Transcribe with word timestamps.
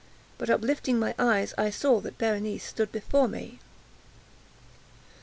But, 0.39 0.49
uplifting 0.49 0.97
my 0.97 1.13
eyes, 1.19 1.53
I 1.59 1.69
saw 1.69 1.99
that 1.99 2.17
Berenice 2.17 2.63
stood 2.63 2.91
before 2.91 3.27
me. 3.27 3.59